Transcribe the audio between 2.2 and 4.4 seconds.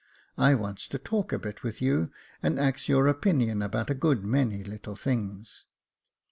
and ax your opinion about a good